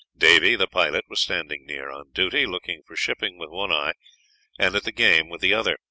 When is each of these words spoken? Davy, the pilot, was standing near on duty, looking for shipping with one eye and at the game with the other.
Davy, 0.17 0.55
the 0.55 0.65
pilot, 0.65 1.05
was 1.09 1.19
standing 1.19 1.63
near 1.67 1.91
on 1.91 2.09
duty, 2.09 2.47
looking 2.47 2.81
for 2.87 2.95
shipping 2.95 3.37
with 3.37 3.51
one 3.51 3.71
eye 3.71 3.93
and 4.57 4.73
at 4.75 4.83
the 4.83 4.91
game 4.91 5.29
with 5.29 5.41
the 5.41 5.53
other. 5.53 5.77